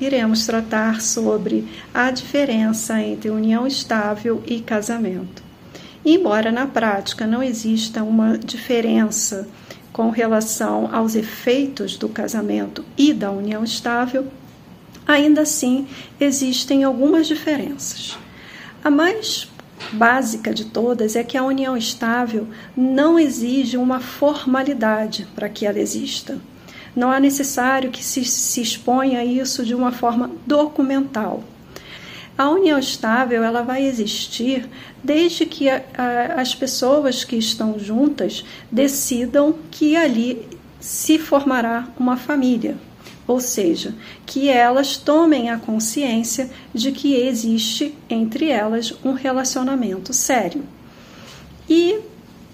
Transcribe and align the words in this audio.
iremos 0.00 0.46
tratar 0.46 1.00
sobre 1.00 1.66
a 1.92 2.10
diferença 2.10 3.00
entre 3.00 3.30
união 3.30 3.66
estável 3.66 4.42
e 4.46 4.60
casamento. 4.60 5.42
Embora 6.04 6.52
na 6.52 6.66
prática 6.66 7.26
não 7.26 7.42
exista 7.42 8.02
uma 8.04 8.38
diferença 8.38 9.48
com 9.92 10.10
relação 10.10 10.94
aos 10.94 11.14
efeitos 11.14 11.96
do 11.96 12.08
casamento 12.08 12.84
e 12.96 13.12
da 13.12 13.30
união 13.30 13.64
estável, 13.64 14.26
ainda 15.06 15.40
assim 15.40 15.86
existem 16.20 16.84
algumas 16.84 17.26
diferenças. 17.26 18.18
A 18.84 18.90
mais 18.90 19.48
básica 19.92 20.52
de 20.52 20.66
todas 20.66 21.16
é 21.16 21.24
que 21.24 21.36
a 21.36 21.42
união 21.42 21.76
estável 21.76 22.46
não 22.76 23.18
exige 23.18 23.76
uma 23.76 24.00
formalidade 24.00 25.26
para 25.34 25.48
que 25.48 25.66
ela 25.66 25.78
exista. 25.78 26.38
Não 26.96 27.12
é 27.12 27.20
necessário 27.20 27.90
que 27.90 28.02
se, 28.02 28.24
se 28.24 28.62
exponha 28.62 29.22
isso 29.22 29.62
de 29.62 29.74
uma 29.74 29.92
forma 29.92 30.30
documental. 30.46 31.44
A 32.38 32.48
união 32.48 32.78
estável 32.78 33.44
ela 33.44 33.62
vai 33.62 33.86
existir 33.86 34.66
desde 35.04 35.44
que 35.44 35.68
a, 35.68 35.82
a, 35.96 36.40
as 36.40 36.54
pessoas 36.54 37.22
que 37.22 37.36
estão 37.36 37.78
juntas 37.78 38.44
decidam 38.72 39.54
que 39.70 39.94
ali 39.94 40.48
se 40.80 41.18
formará 41.18 41.86
uma 41.98 42.16
família, 42.16 42.76
ou 43.26 43.40
seja, 43.40 43.94
que 44.24 44.48
elas 44.48 44.96
tomem 44.96 45.50
a 45.50 45.58
consciência 45.58 46.50
de 46.72 46.92
que 46.92 47.14
existe 47.14 47.94
entre 48.08 48.48
elas 48.48 48.94
um 49.04 49.12
relacionamento 49.12 50.12
sério. 50.12 50.62
E 51.68 51.98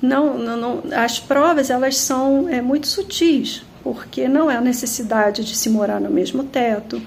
não, 0.00 0.38
não, 0.38 0.56
não 0.56 0.82
as 0.96 1.20
provas 1.20 1.70
elas 1.70 1.96
são 1.96 2.48
é, 2.48 2.60
muito 2.62 2.86
sutis, 2.86 3.62
porque 3.82 4.28
não 4.28 4.50
é 4.50 4.56
a 4.56 4.60
necessidade 4.60 5.44
de 5.44 5.56
se 5.56 5.68
morar 5.68 6.00
no 6.00 6.10
mesmo 6.10 6.44
teto, 6.44 7.02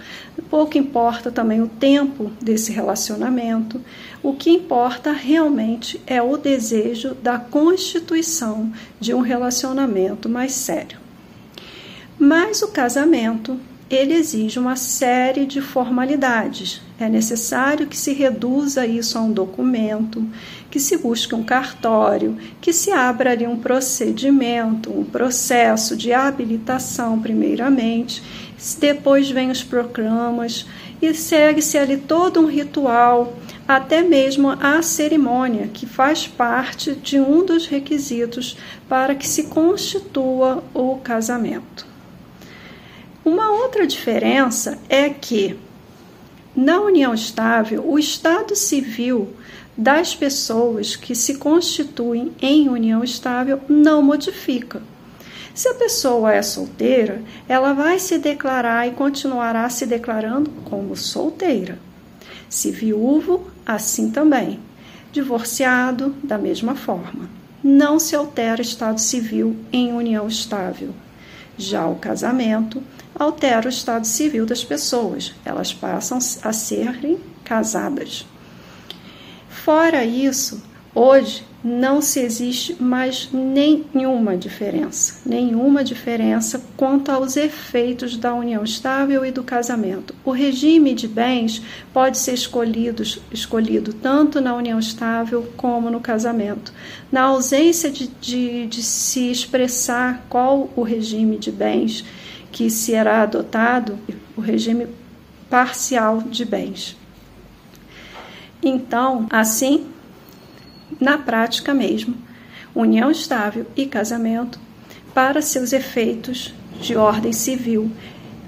pouco 0.50 0.78
importa 0.78 1.32
também 1.32 1.62
o 1.62 1.68
tempo 1.68 2.32
desse 2.42 2.72
relacionamento, 2.72 3.82
o 4.24 4.34
que 4.34 4.50
importa 4.50 5.12
realmente 5.12 6.02
é 6.08 6.22
o 6.22 6.38
desejo 6.38 7.14
da 7.16 7.38
constituição 7.38 8.72
de 9.00 9.14
um 9.14 9.22
relacionamento 9.22 10.30
mais 10.30 10.54
sério. 10.54 10.98
Mas 12.18 12.62
o 12.62 12.70
casamento, 12.70 13.60
ele 13.90 14.14
exige 14.14 14.58
uma 14.58 14.76
série 14.76 15.46
de 15.46 15.62
formalidades. 15.62 16.82
É 17.00 17.08
necessário 17.08 17.88
que 17.88 17.98
se 17.98 18.14
reduza 18.14 18.86
isso 18.86 19.18
a 19.18 19.22
um 19.22 19.32
documento, 19.32 20.28
que 20.72 20.80
se 20.80 20.98
busque 20.98 21.36
um 21.36 21.44
cartório, 21.44 22.38
que 22.60 22.74
se 22.74 22.92
abra 22.92 23.32
ali 23.32 23.46
um 23.46 23.58
procedimento, 23.58 24.92
um 24.92 25.04
processo 25.04 25.96
de 25.96 26.12
habilitação, 26.12 27.20
primeiramente, 27.20 28.24
depois 28.80 29.30
vem 29.30 29.52
os 29.52 29.64
proclamas 29.64 30.66
e 31.02 31.14
segue-se 31.14 31.78
ali 31.78 31.98
todo 31.98 32.40
um 32.40 32.48
ritual, 32.48 33.38
até 33.68 34.02
mesmo 34.02 34.50
a 34.50 34.82
cerimônia, 34.82 35.70
que 35.72 35.86
faz 35.86 36.28
parte 36.28 36.96
de 36.96 37.20
um 37.20 37.46
dos 37.46 37.68
requisitos 37.68 38.58
para 38.90 39.14
que 39.14 39.28
se 39.28 39.44
constitua 39.44 40.64
o 40.74 40.98
casamento. 40.98 41.95
Uma 43.26 43.50
outra 43.50 43.88
diferença 43.88 44.78
é 44.88 45.10
que, 45.10 45.58
na 46.56 46.80
união 46.80 47.12
estável, 47.12 47.84
o 47.84 47.98
estado 47.98 48.56
civil 48.56 49.34
das 49.76 50.16
pessoas 50.16 50.96
que 50.96 51.16
se 51.16 51.40
constituem 51.40 52.32
em 52.40 52.70
união 52.70 53.04
estável 53.04 53.60
não 53.68 54.04
modifica. 54.04 54.80
Se 55.56 55.68
a 55.68 55.74
pessoa 55.74 56.34
é 56.34 56.44
solteira, 56.44 57.20
ela 57.50 57.74
vai 57.74 57.98
se 57.98 58.20
declarar 58.20 58.88
e 58.88 58.92
continuará 58.92 59.68
se 59.72 59.88
declarando 59.88 60.52
como 60.64 60.96
solteira. 60.96 61.80
Se 62.48 62.70
viúvo, 62.70 63.48
assim 63.66 64.12
também. 64.12 64.60
Divorciado, 65.12 66.14
da 66.24 66.38
mesma 66.38 66.76
forma. 66.76 67.28
Não 67.64 67.98
se 67.98 68.16
altera 68.16 68.62
estado 68.62 69.00
civil 69.00 69.56
em 69.74 69.94
união 69.94 70.28
estável. 70.28 70.94
Já 71.58 71.88
o 71.88 71.96
casamento 71.96 72.84
altera 73.16 73.66
o 73.66 73.70
estado 73.70 74.06
civil 74.06 74.46
das 74.46 74.64
pessoas, 74.64 75.34
elas 75.46 75.74
passam 75.74 76.20
a 76.44 76.52
serem 76.52 77.18
casadas. 77.44 78.26
Fora 79.50 80.04
isso, 80.04 80.62
hoje 80.94 81.44
não 81.64 82.00
se 82.00 82.20
existe 82.20 82.80
mais 82.80 83.28
nenhuma 83.34 84.38
diferença, 84.38 85.22
nenhuma 85.26 85.84
diferença 85.84 86.62
quanto 86.78 87.12
aos 87.12 87.36
efeitos 87.36 88.16
da 88.16 88.36
união 88.36 88.64
estável 88.64 89.26
e 89.26 89.32
do 89.32 89.44
casamento. 89.44 90.14
O 90.24 90.30
regime 90.30 90.94
de 90.94 91.08
bens 91.08 91.64
pode 91.92 92.20
ser 92.20 92.34
escolhido, 92.34 93.02
escolhido 93.32 93.94
tanto 93.94 94.40
na 94.40 94.56
união 94.56 94.78
estável 94.78 95.52
como 95.58 95.90
no 95.90 96.00
casamento. 96.00 96.72
Na 97.12 97.24
ausência 97.24 97.90
de, 97.90 98.06
de, 98.22 98.68
de 98.68 98.84
se 98.84 99.32
expressar 99.32 100.24
qual 100.30 100.70
o 100.76 100.84
regime 100.84 101.36
de 101.36 101.52
bens 101.52 102.06
que 102.56 102.70
será 102.70 103.24
adotado, 103.24 104.00
o 104.38 104.40
regime 104.40 104.88
parcial 105.50 106.22
de 106.22 106.46
bens. 106.46 106.96
Então, 108.64 109.28
assim, 109.30 109.88
na 110.98 111.18
prática 111.18 111.74
mesmo, 111.74 112.16
união 112.74 113.12
estável 113.12 113.66
e 113.76 113.86
casamento 113.86 114.58
para 115.14 115.42
seus 115.42 115.74
efeitos 115.74 116.54
de 116.80 116.96
ordem 116.96 117.34
civil, 117.34 117.92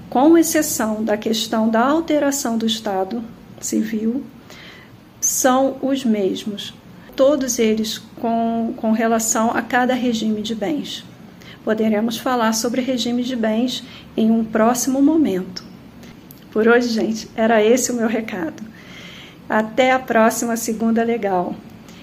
com 0.08 0.38
exceção 0.38 1.04
da 1.04 1.18
questão 1.18 1.68
da 1.68 1.86
alteração 1.86 2.56
do 2.56 2.64
Estado 2.64 3.22
civil, 3.60 4.24
são 5.20 5.76
os 5.82 6.02
mesmos, 6.02 6.72
todos 7.14 7.58
eles 7.58 7.98
com, 7.98 8.72
com 8.74 8.90
relação 8.92 9.50
a 9.50 9.60
cada 9.60 9.92
regime 9.92 10.40
de 10.40 10.54
bens. 10.54 11.04
Poderemos 11.64 12.16
falar 12.16 12.52
sobre 12.52 12.80
regime 12.80 13.22
de 13.22 13.36
bens 13.36 13.84
em 14.16 14.30
um 14.30 14.44
próximo 14.44 15.02
momento. 15.02 15.62
Por 16.50 16.66
hoje, 16.66 16.88
gente, 16.88 17.28
era 17.36 17.62
esse 17.62 17.92
o 17.92 17.94
meu 17.94 18.08
recado. 18.08 18.62
Até 19.48 19.92
a 19.92 19.98
próxima 19.98 20.56
segunda 20.56 21.02
legal. 21.02 21.54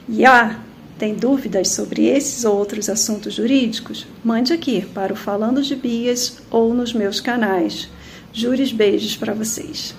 E 0.08 0.26
ah, 0.26 0.60
tem 0.98 1.16
dúvidas 1.16 1.70
sobre 1.70 2.06
esses 2.06 2.46
ou 2.46 2.56
outros 2.56 2.90
assuntos 2.90 3.34
jurídicos? 3.34 4.08
Mande 4.24 4.54
aqui 4.54 4.86
para 4.94 5.12
o 5.12 5.16
Falando 5.16 5.62
de 5.62 5.76
Bias 5.76 6.38
ou 6.50 6.74
nos 6.74 6.94
meus 6.94 7.20
canais. 7.20 7.90
Jures 8.32 8.72
beijos 8.72 9.18
para 9.18 9.34
vocês. 9.34 9.96